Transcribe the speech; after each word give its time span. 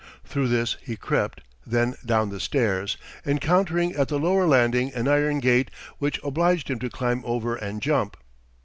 Through 0.25 0.47
this 0.47 0.77
he 0.81 0.95
crept, 0.95 1.41
then 1.63 1.93
down 2.03 2.29
the 2.29 2.39
stairs, 2.39 2.97
encountering 3.23 3.93
at 3.93 4.07
the 4.07 4.17
lower 4.17 4.47
landing 4.47 4.91
an 4.95 5.07
iron 5.07 5.39
gate 5.39 5.69
which 5.99 6.19
obliged 6.23 6.69
him 6.71 6.79
to 6.79 6.89
climb 6.89 7.21
over 7.23 7.55
and 7.55 7.83
jump. 7.83 8.17